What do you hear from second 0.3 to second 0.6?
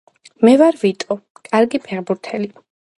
მე